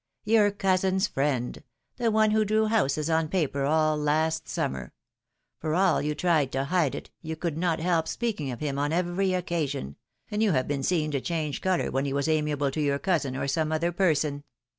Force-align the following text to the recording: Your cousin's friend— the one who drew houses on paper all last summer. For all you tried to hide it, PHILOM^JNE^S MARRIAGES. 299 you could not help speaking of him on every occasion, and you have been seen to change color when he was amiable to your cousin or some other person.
Your 0.25 0.49
cousin's 0.49 1.05
friend— 1.05 1.61
the 1.97 2.09
one 2.09 2.31
who 2.31 2.43
drew 2.43 2.65
houses 2.65 3.07
on 3.07 3.27
paper 3.27 3.65
all 3.65 3.95
last 3.95 4.49
summer. 4.49 4.93
For 5.59 5.75
all 5.75 6.01
you 6.01 6.15
tried 6.15 6.51
to 6.53 6.63
hide 6.63 6.95
it, 6.95 7.11
PHILOM^JNE^S 7.23 7.23
MARRIAGES. 7.23 7.23
299 7.23 7.29
you 7.29 7.35
could 7.35 7.57
not 7.59 7.79
help 7.79 8.07
speaking 8.07 8.49
of 8.51 8.59
him 8.61 8.79
on 8.79 8.91
every 8.91 9.33
occasion, 9.33 9.97
and 10.31 10.41
you 10.41 10.53
have 10.53 10.67
been 10.67 10.81
seen 10.81 11.11
to 11.11 11.21
change 11.21 11.61
color 11.61 11.91
when 11.91 12.05
he 12.05 12.13
was 12.13 12.27
amiable 12.27 12.71
to 12.71 12.81
your 12.81 12.97
cousin 12.97 13.37
or 13.37 13.47
some 13.47 13.71
other 13.71 13.91
person. 13.91 14.43